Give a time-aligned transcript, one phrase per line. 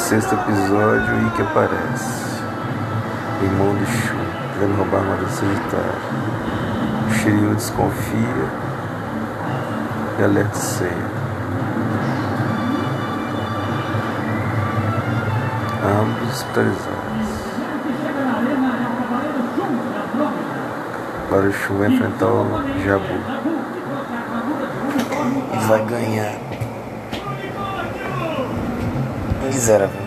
[0.00, 2.40] sexto episódio, Ike aparece.
[3.42, 4.16] Irmão do Shu,
[4.54, 5.94] querendo roubar a armadura sanitária.
[7.14, 8.46] Shiryu desconfia
[10.18, 10.92] e alerta Seiya.
[16.00, 17.40] Ambos hospitalizados.
[21.28, 23.20] Agora o Shu vai enfrentar o Jabu.
[25.52, 26.49] E vai ganhar.
[29.50, 29.99] Miseravelmente.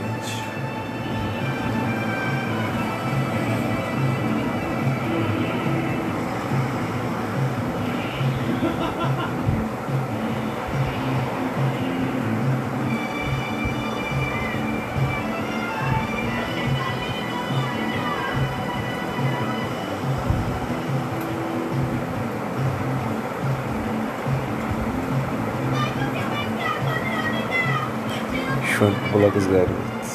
[29.34, 30.14] Dos garotos.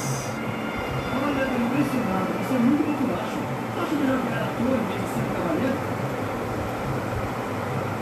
[2.50, 3.40] Eu é muito popular, Chu.
[3.82, 5.78] Acho melhor virar ator em vez de ser um cavaleiro?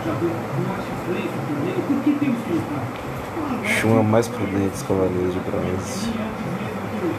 [0.05, 0.29] Já viu?
[0.29, 1.81] Não acho estranho esse torneio.
[1.89, 2.85] Por que temos que lutar?
[3.35, 6.13] Claro, Shun é o mais prudente dos cavaleiros de bronze.
[7.01, 7.17] Por?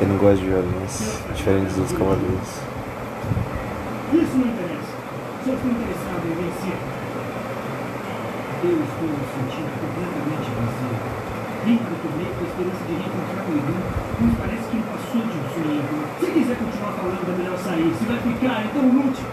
[0.00, 2.50] Ele não gosta de violência, diferente dos outros cavaleiros.
[4.12, 4.94] Isso não interessa.
[5.44, 6.99] Só estou interessado em vencer.
[8.62, 10.92] Eu estou me sentindo completamente vazio.
[11.64, 13.74] Vim para o torneio com a esperança de reencontrar com o Edu,
[14.20, 15.84] mas parece que ele passou de um sonho.
[16.20, 17.94] Se quiser continuar falando, é melhor sair.
[17.96, 19.24] Se vai ficar, então lute.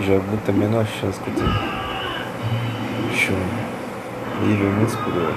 [0.00, 1.52] Jabu tem a menor chance que eu tenho.
[3.14, 3.44] Shun.
[4.46, 5.34] Nível muito superior.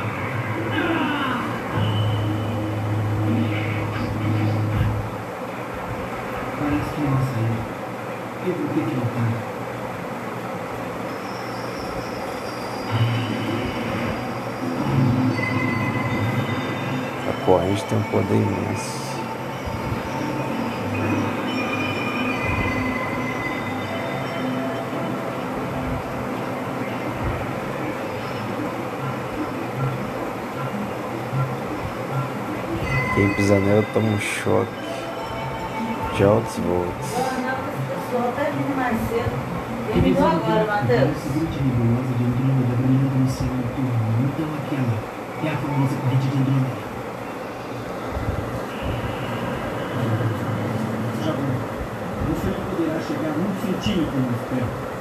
[6.58, 7.60] Parece que não saída.
[8.48, 9.51] Eu vou ter que lutar.
[17.52, 19.02] Corrente tem um poder imenso.
[33.16, 34.72] Quem pisar nela toma um choque
[36.16, 37.16] de altos volts.
[39.92, 41.18] Terminou agora, Matheus.
[45.44, 46.92] é a famosa corrente de Andrômeda.
[51.24, 51.44] Jabu,
[52.30, 53.00] você não poderá
[53.72, 54.92] chegar um centímetro mais perto.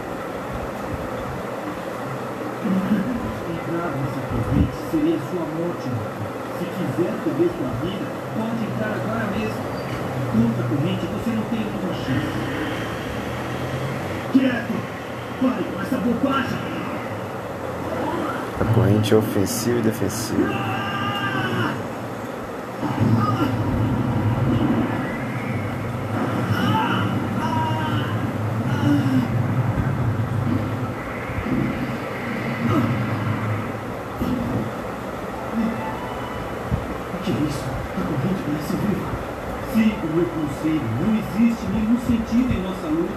[3.51, 5.89] Entrar nessa corrente seria sua morte.
[6.59, 9.61] Se quiser perder sua vida, pode entrar agora mesmo.
[10.33, 12.33] Contra a corrente, você não tem outra chance.
[14.33, 14.75] Quieto!
[15.41, 16.59] Pare com essa bobagem!
[18.61, 20.80] A corrente é ofensiva e defensiva.
[37.31, 37.63] O que é isso?
[37.63, 39.07] A corrente parece viva.
[39.73, 40.83] Siga o meu conselho.
[40.99, 43.15] Não existe nenhum sentido em nossa luta.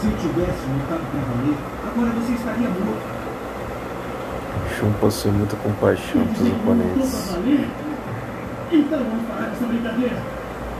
[0.00, 3.16] Se eu tivesse lutado para valer, agora você estaria morto.
[4.78, 7.28] Shun possui muita compaixão pelos oponentes.
[8.72, 10.16] Então vamos parar com essa brincadeira.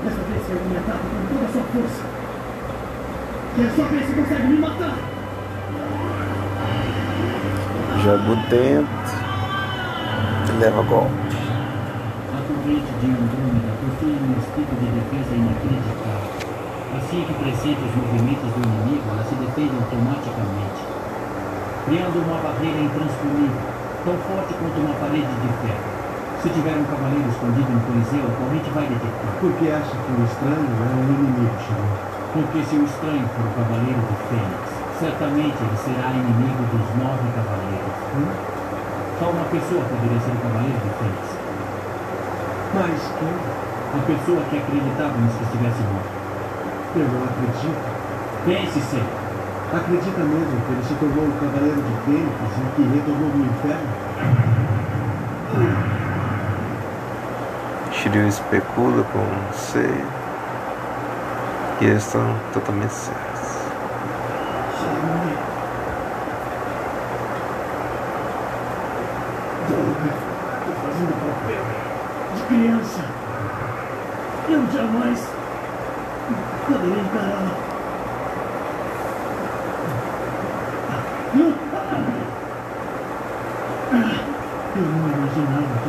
[0.05, 2.03] Dessa vez você me ataca com toda a sua força.
[3.57, 4.97] Quer só ver se consegue me matar?
[8.05, 9.07] Jabu tenta
[10.49, 11.26] e leva golpe.
[12.67, 16.35] Corrente de Andrômeda possui um instinto de defesa inacreditável.
[16.99, 20.83] Assim que pressente os movimentos do inimigo, ela se defende automaticamente,
[21.87, 23.63] criando uma barreira intransponível,
[24.03, 25.87] tão forte quanto uma parede de ferro.
[26.43, 29.31] Se tiver um cavaleiro escondido no coliseu, a corrente vai detectar.
[29.39, 31.95] Porque acha que o estranho é um inimigo, Shiryu.
[32.35, 34.67] Porque se o estranho for o cavaleiro do Fênix,
[34.99, 37.95] certamente ele será inimigo dos nove cavaleiros.
[38.11, 38.27] Hum?
[39.23, 41.36] Só uma pessoa poderia ser o cavaleiro do Fênix.
[42.75, 43.35] Mas quem?
[43.95, 46.11] A pessoa que acreditávamos que estivesse morto.
[46.97, 47.81] Eu não acredito.
[48.45, 49.27] Pense sempre.
[49.73, 54.07] Acredita mesmo que ele se tornou o cavaleiro de Fênix e que retornou do inferno?
[57.93, 60.05] Shiryu especula com Sei.
[61.81, 63.26] E eles estão totalmente certos.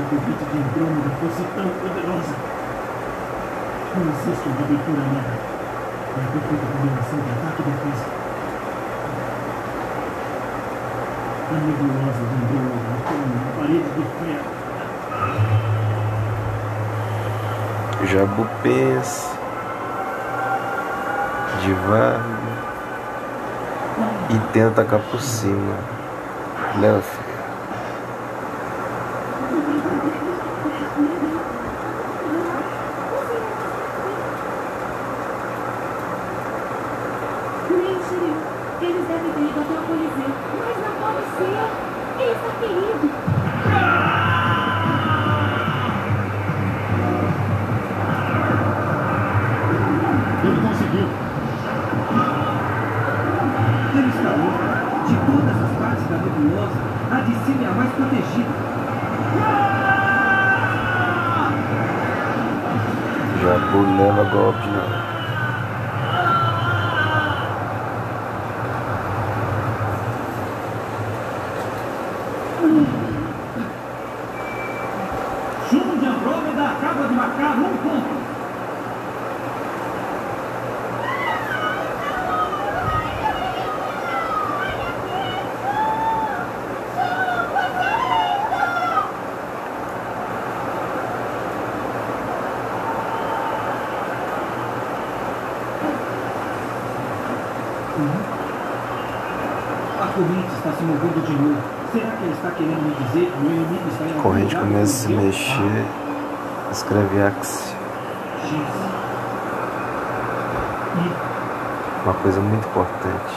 [0.09, 2.35] Convite de Andrômeda fosse tão poderosa.
[3.95, 5.35] Não existe uma abertura nela.
[6.07, 8.07] É a perfeita combinação de ataque e defesa.
[11.47, 14.49] A nebulosa de Andrômeda é como uma parede de ferro.
[18.05, 19.27] Jabu pensa,
[21.61, 22.36] divaga
[24.29, 25.75] e tenta atacar por cima.
[26.75, 27.01] Nem
[38.09, 38.35] Shiryu.
[38.81, 40.31] Eles devem ter ido até o Coliseu.
[40.59, 41.57] Mas não pode ser.
[42.19, 43.46] Ele está ferido.
[57.87, 58.91] De cima a mais
[59.31, 59.77] protegida.
[63.41, 65.07] Jabu leva golpe não.
[75.69, 78.17] Shun de Andrômeda acaba de marcar um ponto.
[99.99, 101.61] A corrente está se movendo de novo.
[101.91, 104.55] Será que ele está querendo me dizer que o meu inimigo está em A corrente
[104.55, 105.85] começa a se mexer.
[106.71, 107.73] Escreve Axie.
[108.43, 108.51] X.
[110.93, 111.11] I.
[112.03, 113.35] Uma coisa muito importante.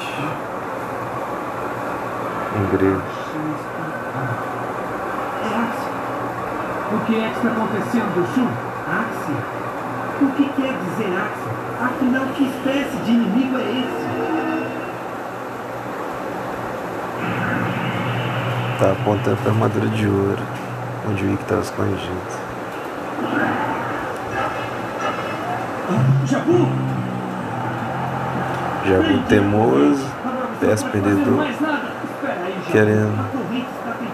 [2.57, 3.03] Em grego.
[5.43, 5.91] É Axie.
[6.93, 8.51] O que é que está acontecendo, Shun?
[8.93, 9.41] Axie?
[10.21, 11.51] O que quer dizer Axie?
[11.83, 14.20] Afinal, que espécie de inimigo é esse?
[18.81, 20.39] Tá apontando pra armadura de ouro.
[21.07, 22.51] Onde o Ikki estava escondido.
[26.25, 26.67] Jabu!
[28.87, 31.47] Jabu teimoso, você peço perdedor,
[32.73, 33.21] querendo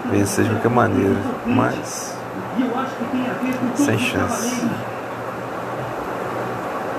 [0.05, 1.15] A vencer de qualquer maneira.
[1.45, 2.17] Mas
[2.57, 4.65] que a Sem chance.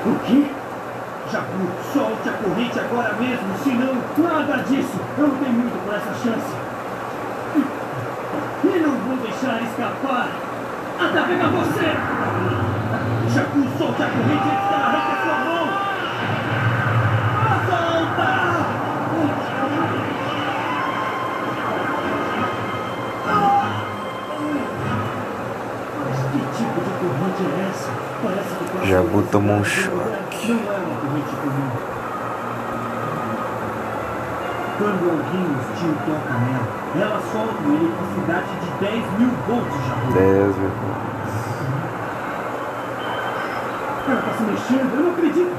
[0.06, 0.46] O quê?
[1.30, 4.98] Jabu, solte a corrente agora mesmo, senão nada disso.
[5.18, 6.68] Eu não tenho muito por essa chance.
[8.64, 10.28] E não vou deixar escapar
[10.98, 11.94] até pegar você.
[13.32, 15.66] Jabu, solte a corrente antes que ela arranque a sua mão.
[17.68, 18.30] Solta!
[26.04, 27.90] Mas que tipo de corrente é essa?
[28.20, 30.48] Parece que ser tomou um choque.
[30.48, 31.97] Não é uma corrente comum.
[34.78, 40.12] Quando alguém hostil toca nela, ela solta uma eletricidade de 10 mil volts, Jabu.
[40.14, 40.70] 10 mil.
[44.06, 45.56] Ela está se mexendo, eu não acredito.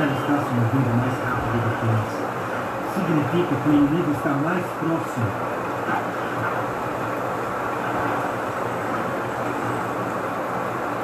[0.00, 2.16] Ela está se movendo mais rápido do que antes.
[2.96, 5.28] Significa que o inimigo está mais próximo.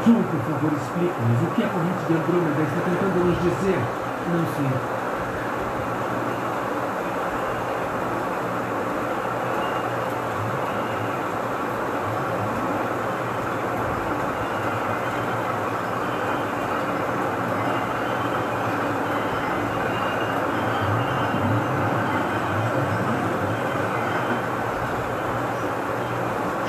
[0.07, 3.79] John, por favor, explique-nos o que a corrente de Andrômeda está tentando nos dizer.
[4.33, 5.04] Não sei.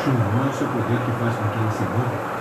[0.05, 2.35] Shun, não é seu poder que faz com que ele se mova?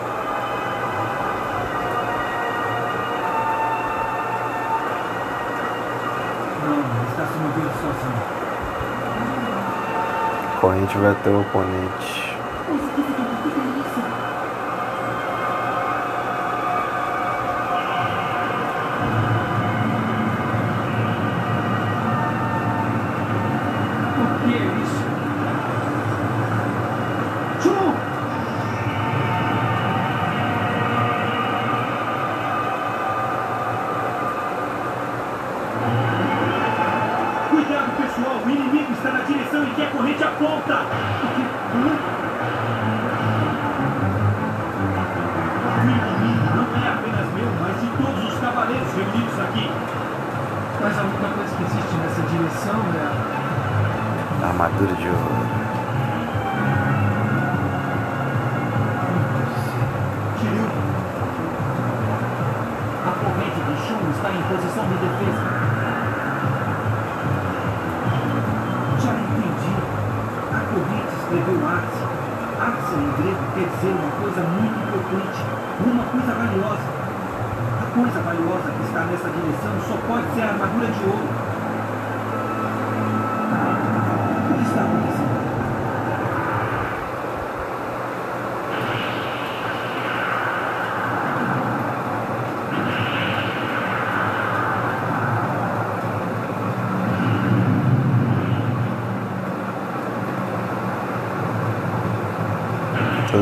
[10.61, 12.24] Corrente vai até o oponente.
[54.65, 55.45] armadura de ouro.
[63.05, 65.45] A corrente do chumbo está em posição de defesa.
[69.05, 69.75] Já entendi.
[70.49, 72.05] A corrente escreveu Arce.
[72.59, 75.45] Arce em é grego quer dizer uma coisa muito importante,
[75.85, 76.89] uma coisa valiosa.
[77.83, 81.34] A coisa valiosa que está nessa direção só pode ser a armadura de ouro.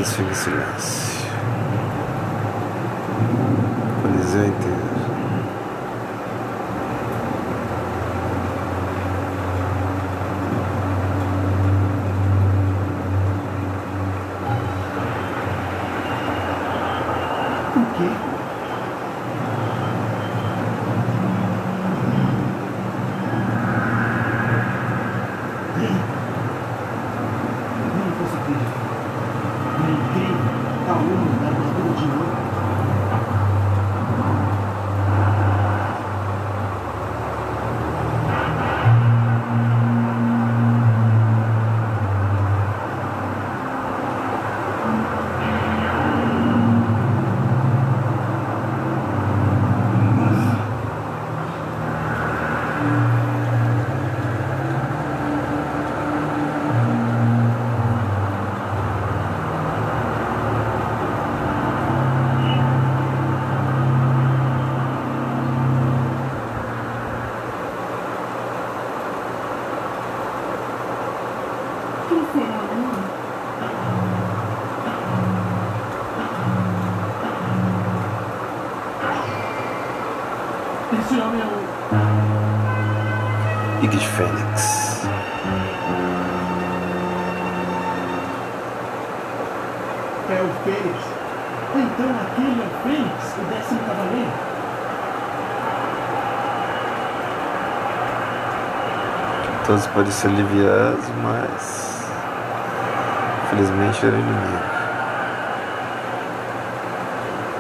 [0.03, 1.31] Todos em silêncio.
[4.03, 4.83] Coliseu inteiro.
[17.97, 18.09] Quê?
[27.95, 28.83] Não posso acreditar.
[29.75, 30.53] É incrível.
[30.87, 30.99] Tá um
[31.41, 32.33] da armadura de ouro.
[72.09, 73.05] Quem será o homem?
[81.01, 81.47] Esse homem é o.
[83.85, 85.03] Ig Fênix.
[90.31, 90.99] É o Fênix.
[91.75, 94.33] Então aquele é o Fênix, o décimo cavaleiro.
[99.67, 102.07] Todos podem ser aliviados, mas.
[103.45, 104.73] Infelizmente era inimigo.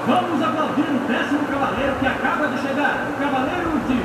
[0.07, 4.02] Vamos aplaudir o décimo cavaleiro que acaba de chegar, o cavaleiro de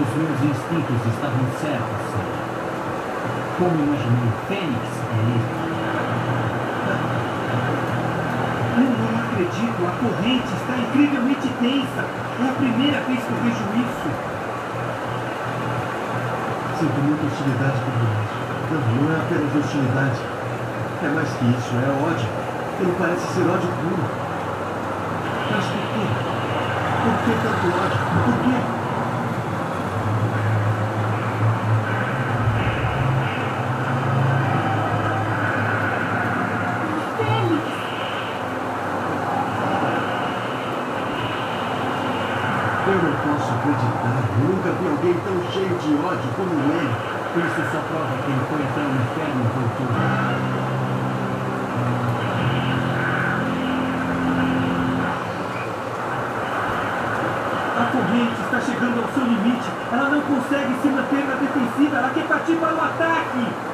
[0.00, 2.40] Os meus instintos estavam certos, Senhor.
[3.58, 5.48] Como imaginei, Fênix é ele.
[8.80, 12.02] Eu não acredito, a corrente está incrivelmente tensa.
[12.40, 14.08] É a primeira vez que eu vejo isso.
[16.78, 18.40] Sinto muita hostilidade por nós.
[18.70, 20.20] Não, não é apenas hostilidade.
[21.02, 22.28] É mais que isso, é ódio.
[22.80, 24.04] Ele parece ser ódio puro.
[25.50, 26.04] Mas por quê?
[27.02, 28.00] Por que tanto ódio?
[28.24, 28.56] Por quê?
[37.18, 37.66] Fênix!
[42.86, 44.29] Eu não posso acreditar.
[44.40, 46.94] Nunca vi alguém tão cheio de ódio como ele.
[47.30, 49.50] Isso só prova que ele foi até o inferno e.
[57.76, 59.68] A corrente está chegando ao seu limite.
[59.92, 61.98] Ela não consegue se manter na defensiva.
[61.98, 63.69] Ela quer partir para o ataque.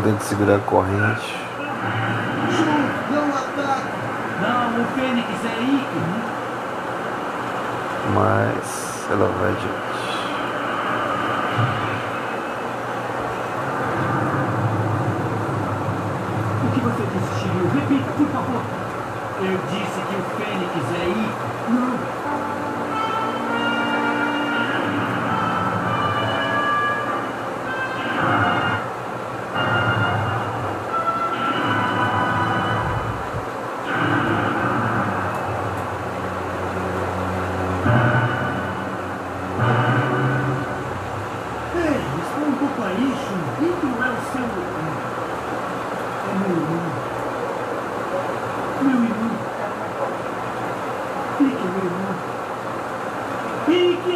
[0.00, 1.36] Chão tenta segurar a corrente.
[3.10, 3.88] Não ataque.
[4.40, 5.50] Não, o Fênix é.
[8.14, 10.00] Mas ela vai adiante.
[16.64, 17.64] O que você disse, Shiryu?
[17.74, 18.62] Repita, por favor.
[19.42, 20.22] Eu disse que o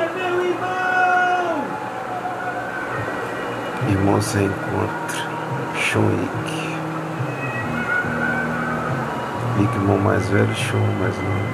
[0.05, 0.11] irmão.
[0.11, 1.65] Ike meu irmão!
[3.89, 5.25] Irmão se reencontra.
[5.77, 6.65] Sean Wick.
[9.59, 11.45] Wick, irmão mais velho, Sean mais novo.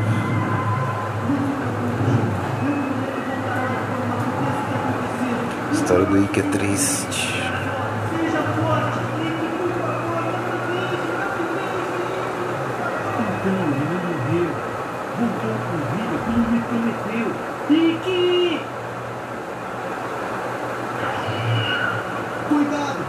[5.69, 7.41] A história do Wick é triste.
[13.41, 14.51] Então, ele não morreu.
[15.19, 17.29] Voltou com vida, como me prometeu.
[17.69, 18.07] Rick!
[22.49, 23.03] Cuidado!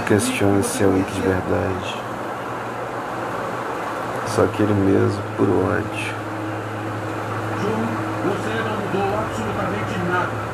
[0.00, 1.96] é questiona se é Wick de verdade.
[4.26, 6.14] Só que ele mesmo, por ódio.
[7.60, 7.86] João,
[8.24, 10.50] você não mudou absolutamente nada.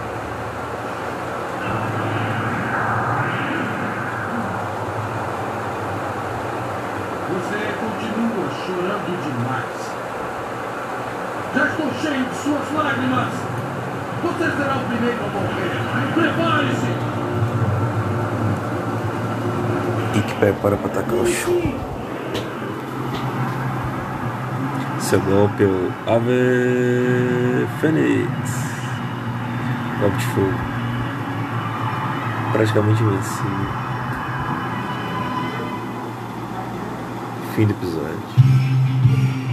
[7.28, 9.76] Você continua chorando demais.
[11.56, 13.32] Já estou cheio de suas lágrimas.
[14.22, 15.74] Você será o primeiro a morrer.
[16.14, 16.90] Prepare-se!
[20.14, 21.96] Wick prepara para atacar o Sean.
[25.00, 28.30] Seu golpe é o Ave Fênix.
[30.00, 30.54] Golpe de fogo.
[32.52, 33.85] Praticamente vencido.
[37.56, 38.45] Fim do episódio.